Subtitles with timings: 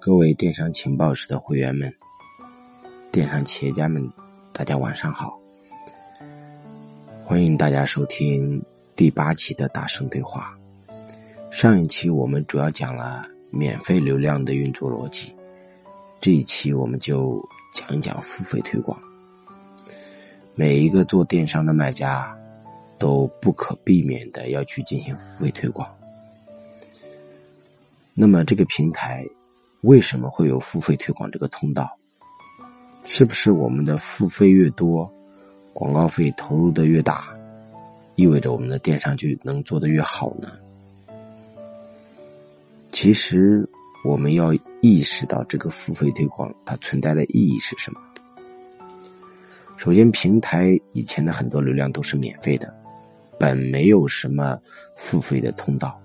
[0.00, 1.92] 各位电商情报室的会员们、
[3.10, 4.10] 电商企业家们，
[4.52, 5.38] 大家晚上好！
[7.22, 8.62] 欢迎大家收听
[8.96, 10.56] 第八期的大圣对话。
[11.50, 15.34] 上一期我们主要讲了免费流量的运作逻辑，
[16.20, 17.42] 这一期我们就
[17.72, 18.98] 讲一讲付费推广。
[20.54, 22.36] 每一个做电商的卖家
[22.98, 25.88] 都不可避免的要去进行付费推广。
[28.14, 29.24] 那么这个平台
[29.82, 31.96] 为什么会有付费推广这个通道？
[33.04, 35.10] 是不是我们的付费越多，
[35.72, 37.34] 广告费投入的越大，
[38.16, 40.52] 意味着我们的电商就能做得越好呢？
[42.90, 43.66] 其实
[44.04, 48.00] 我们要意识到这个付费推广它存在的意义是什么。
[49.76, 52.74] 首先，平台以前的很多流量都是免费的，
[53.38, 54.58] 本没有什么
[54.96, 55.98] 付费的通道。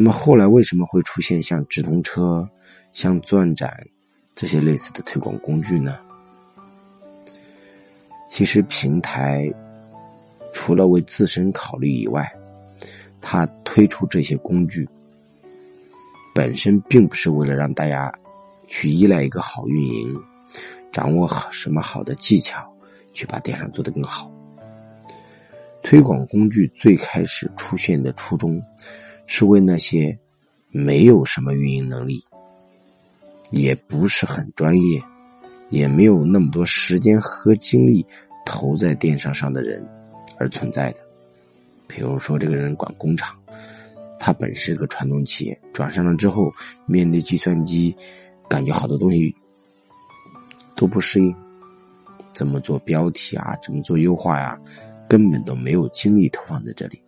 [0.00, 2.48] 那么后来为什么会出现像直通车、
[2.92, 3.84] 像钻展
[4.32, 5.98] 这些类似的推广工具呢？
[8.28, 9.52] 其实平台
[10.52, 12.32] 除了为自身考虑以外，
[13.20, 14.88] 它推出这些工具
[16.32, 18.16] 本身并不是为了让大家
[18.68, 20.16] 去依赖一个好运营、
[20.92, 22.72] 掌握好什么好的技巧
[23.12, 24.30] 去把电商做得更好。
[25.82, 28.62] 推广工具最开始出现的初衷。
[29.30, 30.18] 是为那些
[30.70, 32.24] 没有什么运营能力，
[33.50, 35.00] 也不是很专业，
[35.68, 38.04] 也没有那么多时间和精力
[38.46, 39.86] 投在电商上的人
[40.38, 40.98] 而存在的。
[41.86, 43.36] 比如说，这个人管工厂，
[44.18, 46.50] 他本是个传统企业，转上了之后，
[46.86, 47.94] 面对计算机，
[48.48, 49.34] 感觉好多东西
[50.74, 51.34] 都不适应，
[52.32, 54.58] 怎么做标题啊，怎么做优化呀，
[55.06, 56.98] 根本都没有精力投放在这里。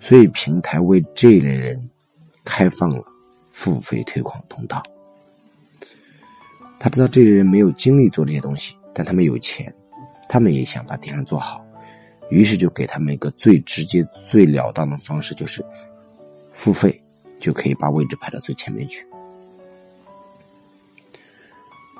[0.00, 1.78] 所以，平台为这类人
[2.44, 3.04] 开放了
[3.50, 4.82] 付费推广通道。
[6.78, 9.72] 他知道这类人没有精力做这些东西，但他们有钱，
[10.28, 11.62] 他们也想把电商做好，
[12.30, 15.62] 于是就给他们一个最直接、最了当的方式，就是
[16.50, 16.98] 付费
[17.38, 19.06] 就可以把位置排到最前面去。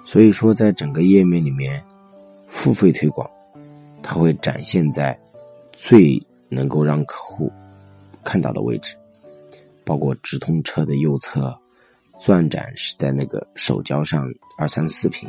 [0.06, 1.84] 所以说，在整个页面里面，
[2.48, 3.30] 付费推广
[4.02, 5.16] 它会展现在
[5.72, 7.52] 最能够让客户。
[8.24, 8.96] 看到的位置，
[9.84, 11.56] 包括直通车的右侧，
[12.18, 15.28] 钻展是在那个手胶上二三四屏。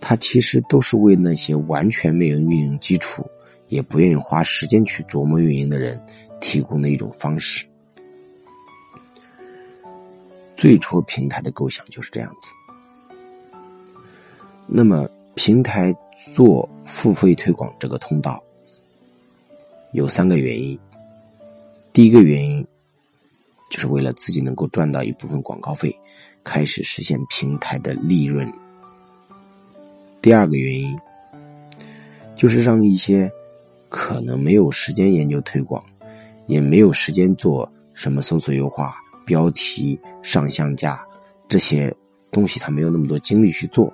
[0.00, 3.24] 它其实都是为那些完全没有运营基础，
[3.68, 6.00] 也不愿意花时间去琢磨运营的人
[6.40, 7.64] 提供的一种方式。
[10.56, 12.50] 最初平台的构想就是这样子。
[14.66, 15.94] 那么，平台
[16.32, 18.42] 做付费推广这个通道。
[19.92, 20.78] 有三个原因。
[21.92, 22.66] 第一个原因，
[23.70, 25.94] 就是为了自己能够赚到一部分广告费，
[26.42, 28.50] 开始实现平台的利润。
[30.22, 30.98] 第二个原因，
[32.34, 33.30] 就是让一些
[33.90, 35.84] 可能没有时间研究推广，
[36.46, 41.04] 也没有时间做什么搜索优化、标题、上相架
[41.48, 41.94] 这些
[42.30, 43.92] 东西，他没有那么多精力去做，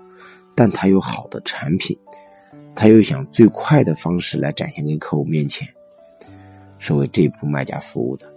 [0.55, 1.99] 但他有好的产品，
[2.77, 5.67] 他又想最快的方式来展现给客户面前。
[6.79, 8.33] 是为这部卖家服务的。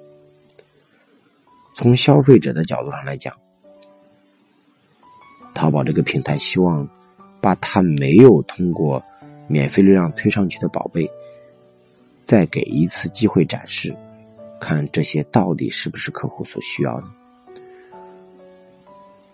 [1.74, 3.34] 从消费者的角度上来讲，
[5.54, 6.88] 淘宝这个平台希望
[7.40, 9.02] 把他没有通过
[9.48, 11.10] 免费流量推上去的宝贝，
[12.26, 13.96] 再给一次机会展示，
[14.60, 17.08] 看这些到底是不是客户所需要的。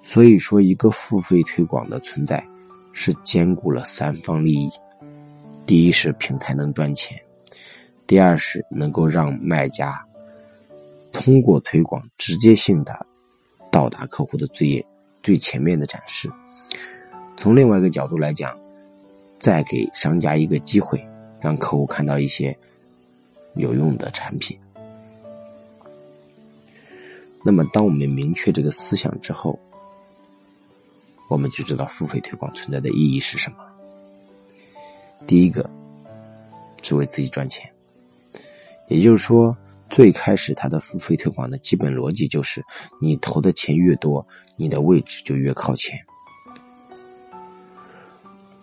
[0.04, 2.42] 所以说，一个付费推广的存在
[2.94, 4.70] 是兼顾了三方利益：
[5.66, 7.22] 第一是平台能赚钱。
[8.08, 10.02] 第二是能够让卖家
[11.12, 13.06] 通过推广直接性的
[13.70, 14.84] 到达客户的最
[15.22, 16.32] 最前面的展示。
[17.36, 18.58] 从另外一个角度来讲，
[19.38, 21.06] 再给商家一个机会，
[21.42, 22.58] 让客户看到一些
[23.56, 24.58] 有用的产品。
[27.44, 29.60] 那么，当我们明确这个思想之后，
[31.30, 33.58] 我们就知道付费推广存在的意义是什么。
[35.28, 35.70] 第一个
[36.82, 37.70] 是为自己赚钱。
[38.88, 39.56] 也就是说，
[39.90, 42.64] 最开始它的付费推广的基本逻辑就是：
[43.02, 44.26] 你投的钱越多，
[44.56, 46.00] 你的位置就越靠前。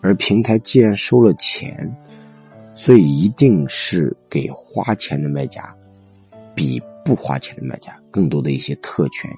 [0.01, 1.91] 而平台既然收了钱，
[2.75, 5.75] 所以一定是给花钱的卖家
[6.55, 9.31] 比不花钱的卖家更多的一些特权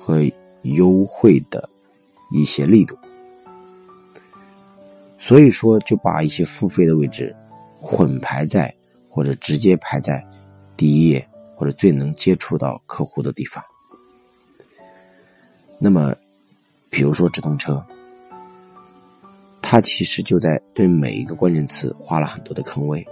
[0.00, 0.24] 和
[0.62, 1.68] 优惠的
[2.32, 2.96] 一些力度。
[5.18, 7.34] 所以说，就把一些付费的位置
[7.80, 8.72] 混排在。
[9.16, 10.22] 或者直接排在
[10.76, 13.64] 第一页或者最能接触到客户的地方。
[15.78, 16.14] 那么，
[16.90, 17.82] 比如说直通车，
[19.62, 23.02] 它其实就在对每一个关键词画了很多的坑位。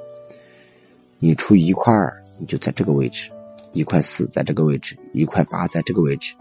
[1.18, 3.30] 你出一块二，你就在这个位置；
[3.72, 6.34] 一块四在这个位置；一块八在这个位置。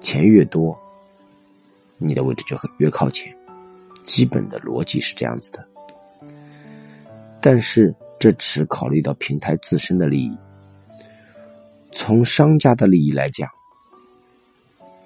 [0.00, 0.76] 钱越多，
[1.98, 3.32] 你的位置就越靠前。
[4.02, 5.64] 基本的逻辑是这样子的。
[7.40, 10.36] 但是这只考虑到平台自身的利益。
[11.92, 13.48] 从商家的利益来讲，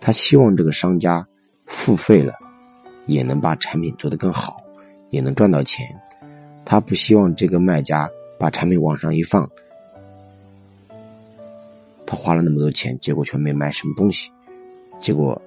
[0.01, 1.27] 他希望这个商家
[1.67, 2.35] 付费了，
[3.07, 4.57] 也能把产品做得更好，
[5.11, 5.87] 也能赚到钱。
[6.65, 9.49] 他不希望这个卖家把产品往上一放，
[12.07, 14.31] 他花了那么多钱，结果却没卖什么东西，
[14.99, 15.41] 结果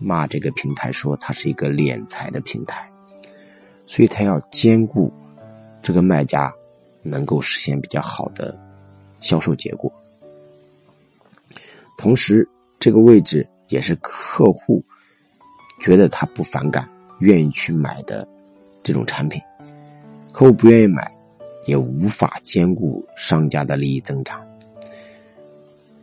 [0.00, 2.88] 骂这个平台说它是一个敛财的平台，
[3.84, 5.12] 所以他要兼顾。
[5.82, 6.52] 这个卖家
[7.02, 8.56] 能够实现比较好的
[9.20, 9.90] 销售结果，
[11.96, 12.46] 同时
[12.78, 14.82] 这个位置也是客户
[15.80, 16.88] 觉得他不反感、
[17.20, 18.26] 愿意去买的
[18.82, 19.40] 这种产品。
[20.32, 21.10] 客户不愿意买，
[21.66, 24.40] 也无法兼顾商家的利益增长。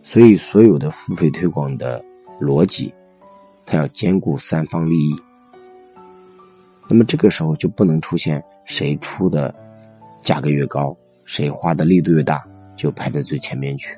[0.04, 2.04] 所以，所有的付费推广的
[2.42, 2.94] 逻辑，
[3.66, 5.16] 它要兼顾三方利益。
[6.90, 9.54] 那么这个时候就不能出现谁出的。
[10.28, 10.94] 价格越高，
[11.24, 12.46] 谁花的力度越大，
[12.76, 13.98] 就排在最前面去。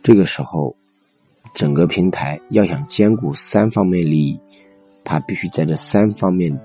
[0.00, 0.72] 这个时候，
[1.56, 4.38] 整个平台要想兼顾三方面利益，
[5.02, 6.56] 它必须在这三方面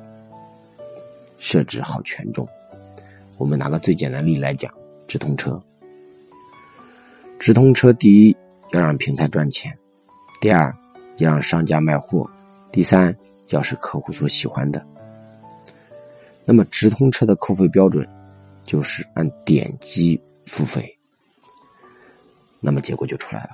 [1.40, 2.48] 设置好权重。
[3.38, 4.72] 我们拿个最简单的例来讲，
[5.07, 5.60] 直通车。
[7.40, 8.38] 直通车第一
[8.69, 9.75] 要让平台赚钱，
[10.40, 10.72] 第二
[11.18, 12.30] 要让商家卖货，
[12.72, 13.18] 第三
[13.48, 14.86] 要是客户所喜欢的。
[16.50, 18.04] 那么直通车的扣费标准
[18.63, 20.98] 就是按点击付费，
[22.60, 23.51] 那么结果就出来了，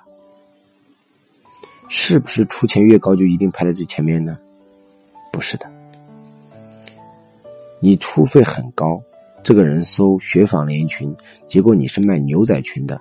[1.89, 4.37] 是不是出钱越高就一定排在最前面呢？
[5.29, 5.69] 不是的，
[7.81, 9.03] 你出费很高，
[9.43, 11.13] 这个人搜雪纺连衣裙，
[11.45, 12.97] 结果你是卖牛仔裙的，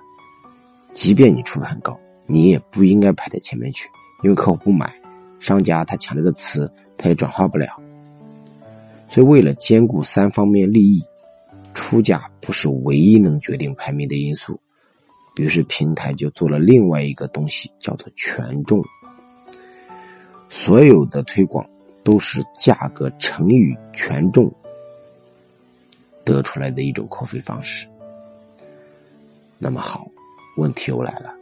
[0.91, 3.87] 即便你出费很高，你也不应该排在前面去，
[4.23, 4.93] 因为客户不买，
[5.39, 7.81] 商家他抢这个词，他也转化不了。
[9.07, 11.03] 所以，为了兼顾三方面利益，
[11.73, 14.59] 出价不是唯一能决定排名的因素。
[15.37, 18.83] 于是，平台就做了另外一个东西，叫做权重。
[20.49, 21.65] 所有的推广
[22.03, 24.53] 都是价格乘以权重
[26.23, 27.87] 得出来的一种扣费方式。
[29.57, 30.07] 那么好，
[30.57, 31.33] 问题又来了：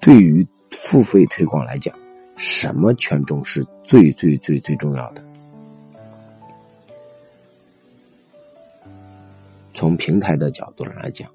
[0.00, 1.94] 对于付费推广来讲，
[2.36, 5.22] 什么权重是最最最最重要的？
[9.78, 11.30] 从平台的角度上来讲，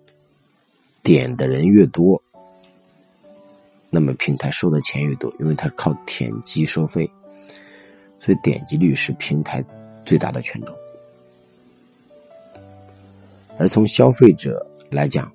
[1.02, 2.22] 点的人越多，
[3.90, 7.10] 那么平台收的钱越多，因为它靠点击收费，
[8.20, 9.64] 所以点击率是平台
[10.04, 10.76] 最大的权重。
[13.58, 15.32] 而从消费者来讲，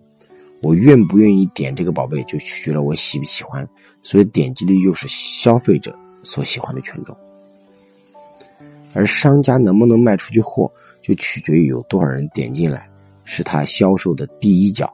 [0.60, 3.66] 我愿不愿意点这个宝贝，就取决了我喜不喜欢，
[4.02, 7.16] 所以点击率又是消费者所喜欢的权重。
[8.92, 10.70] 而商家能不能卖出去货，
[11.00, 12.86] 就取决于有多少人点进来。
[13.30, 14.90] 是他销售的第一脚，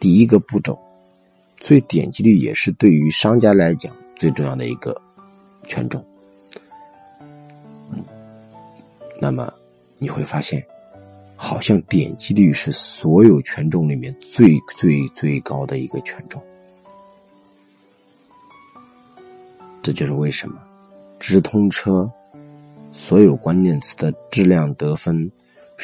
[0.00, 0.76] 第一个步骤，
[1.60, 5.00] 所以点击率也是对于商家来讲最重要的一个
[5.62, 6.04] 权重。
[9.20, 9.50] 那么
[9.98, 10.60] 你会发现，
[11.36, 16.42] 好像点击率是所有权重里面最最最高的一个权重。
[19.84, 20.60] 这就是为什么
[21.20, 22.10] 直通车
[22.92, 25.30] 所有关键词的质量得分。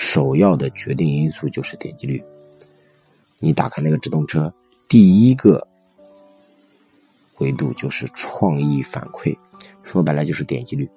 [0.00, 2.22] 首要的决定因素就是点击率。
[3.40, 4.52] 你打开那个直通车，
[4.86, 5.66] 第一个
[7.38, 9.36] 维度就是创意反馈，
[9.82, 10.88] 说白了就是点击率。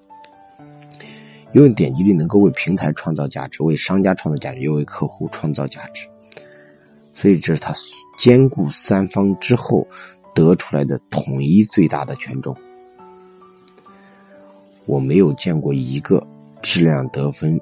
[1.51, 6.07] 因为点击率能够为平台创造价值，为商家创造价值，又为客户创造价值，
[7.15, 7.73] 所以这是它
[8.19, 9.85] 兼顾三方之后
[10.35, 12.55] 得出来的统一最大的权重。
[14.85, 16.23] 我没有见过一个
[16.61, 17.59] 质量得分。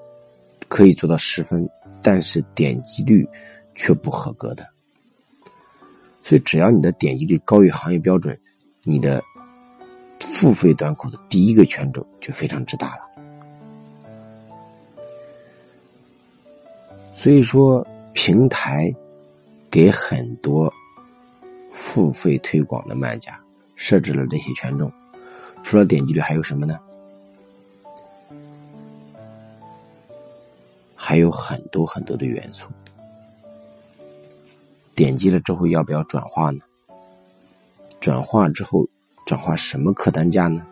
[0.69, 1.69] 可以做到十分，
[2.01, 3.27] 但是点击率
[3.75, 4.65] 却不合格的。
[6.21, 8.39] 所以，只要你的点击率高于行业标准，
[8.83, 9.21] 你的
[10.19, 13.01] 付费端口的第一个权重就非常之大了。
[17.15, 18.93] 所以说，平台
[19.71, 20.71] 给很多
[21.71, 23.37] 付费推广的卖家
[23.75, 24.91] 设置了这些权重，
[25.63, 26.79] 除了点击率，还有什么呢？
[31.09, 32.69] 还有很多很多的元素。
[34.93, 36.59] 点击了之后要不要转化呢？
[37.99, 38.87] 转化之后
[39.25, 40.63] 转化什么客单价呢？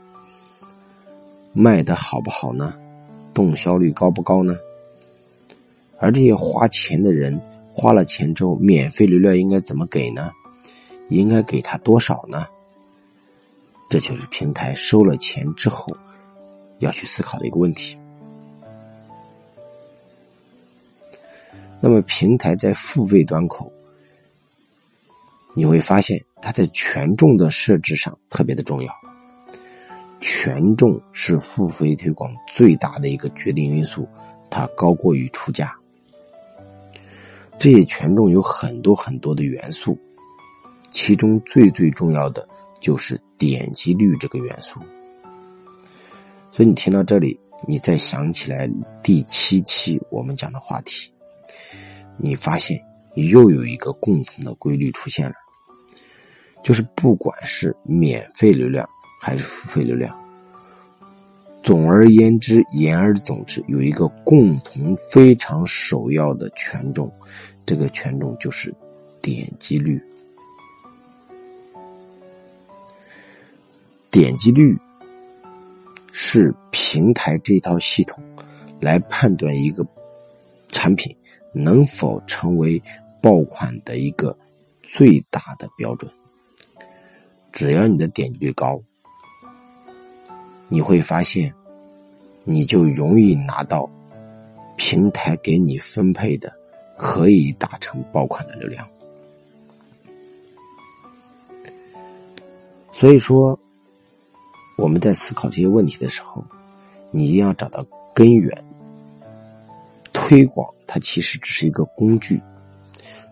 [1.54, 2.78] 卖的好不好呢？
[3.34, 4.56] 动销率高不高呢？
[5.98, 7.42] 而这些花钱的人
[7.74, 10.32] 花了钱之后，免费流量应该怎么给呢？
[11.10, 12.46] 应该给他多少呢？
[13.90, 15.98] 这就是平台收了钱之后
[16.78, 17.98] 要去思考的一个问题。
[21.80, 23.72] 那么，平台在付费端口，
[25.54, 28.92] 你会发现它在权重的设置上特别的重要。
[30.20, 34.08] 权重是付费推广最大的一个决定因素，
[34.50, 35.76] 它高过于出价。
[37.60, 39.98] 这些权重有很多很多的元素，
[40.90, 42.48] 其中最最重要的
[42.82, 44.80] 就是点击率这个元素。
[46.52, 48.68] 所以你听到这里，你再想起来
[49.04, 51.12] 第七期我们讲的话题，
[52.18, 52.80] 你发现
[53.16, 55.36] 又有一个共同的规律出现了，
[56.64, 58.88] 就是不管是免费流量
[59.22, 60.18] 还是付费流量，
[61.64, 67.12] 总而言之，言而总之，有一个共同非常首要的权重，
[67.66, 68.74] 这个权重就是
[69.22, 70.02] 点击率。
[74.10, 74.76] 点击率
[76.12, 78.24] 是平台这套系统
[78.80, 79.86] 来判断一个
[80.70, 81.16] 产品
[81.52, 82.82] 能否成为
[83.22, 84.38] 爆款的一个
[84.82, 86.12] 最大的标准。
[87.52, 88.82] 只要你的点击率高，
[90.68, 91.54] 你会发现，
[92.44, 93.90] 你就容易拿到
[94.76, 96.54] 平台给你分配的
[96.98, 98.88] 可以打成爆款的流量。
[102.92, 103.58] 所以说。
[104.80, 106.46] 我们在思考这些问题的时候，
[107.10, 108.64] 你一定要找到根源。
[110.14, 112.42] 推广它其实只是一个工具。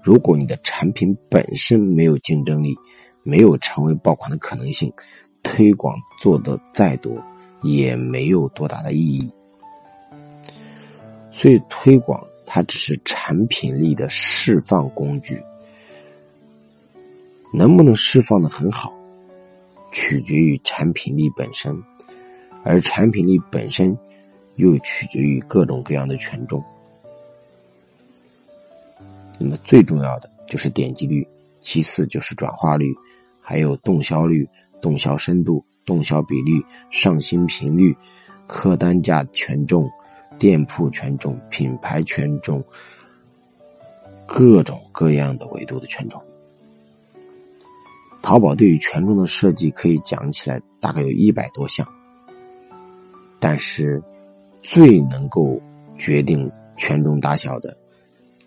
[0.03, 2.75] 如果你的产品本身没有竞争力，
[3.23, 4.93] 没有成为爆款的可能性，
[5.41, 7.11] 推广做的再多
[7.63, 9.31] 也没有多大的意义。
[11.31, 15.41] 所以，推广它只是产品力的释放工具，
[17.51, 18.93] 能不能释放的很好？
[19.91, 21.75] 取决于产品力本身，
[22.63, 23.97] 而产品力本身
[24.55, 26.63] 又取决于各种各样的权重。
[29.39, 31.27] 那么最重要的就是点击率，
[31.59, 32.93] 其次就是转化率，
[33.41, 34.47] 还有动销率、
[34.81, 37.95] 动销深度、动销比率、上新频率、
[38.47, 39.89] 客单价权重、
[40.37, 42.63] 店铺权重、品牌权重，
[44.25, 46.21] 各种各样的维度的权重。
[48.21, 51.87] 淘宝对于权重的设计可以讲起来，大概有一百多项。
[53.39, 54.01] 但是，
[54.63, 55.61] 最能够
[55.95, 57.77] 决定权重大小的，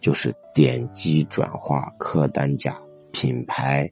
[0.00, 2.78] 就是点击、转化、客单价、
[3.12, 3.90] 品牌、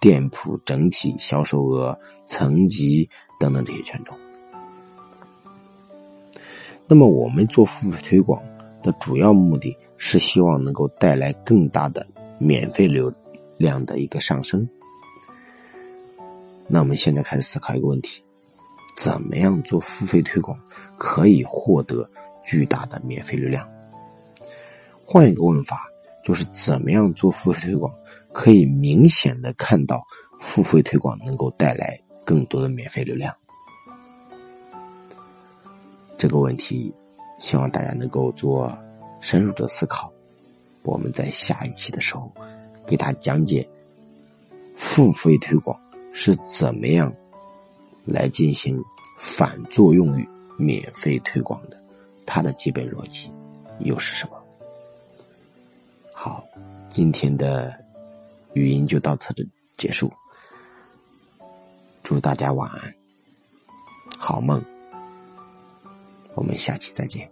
[0.00, 3.08] 店铺整体销售额、层级
[3.38, 4.16] 等等这些权重。
[6.86, 8.42] 那么，我们做付费推广
[8.82, 12.06] 的主要目的是希望能够带来更大的
[12.38, 13.10] 免费流
[13.56, 14.68] 量的一个上升。
[16.66, 18.22] 那我们现在开始思考一个问题：
[18.96, 20.58] 怎么样做付费推广
[20.98, 22.08] 可以获得
[22.44, 23.66] 巨大的免费流量？
[25.04, 25.86] 换一个问法，
[26.24, 27.92] 就是怎么样做付费推广
[28.32, 30.02] 可以明显的看到
[30.38, 33.34] 付费推广能够带来更多的免费流量？
[36.16, 36.94] 这个问题，
[37.38, 38.72] 希望大家能够做
[39.20, 40.12] 深入的思考。
[40.82, 42.32] 我们在下一期的时候，
[42.86, 43.68] 给大家讲解
[44.76, 45.78] 付费推广。
[46.14, 47.10] 是怎么样
[48.04, 48.78] 来进行
[49.18, 50.28] 反作用于
[50.58, 51.82] 免费推广的？
[52.26, 53.32] 它的基本逻辑
[53.78, 54.41] 又是什么？
[56.24, 56.46] 好，
[56.88, 57.76] 今天的
[58.52, 60.08] 语音就到此的结束。
[62.04, 62.94] 祝大家晚安，
[64.18, 64.64] 好梦。
[66.36, 67.28] 我们下期再见。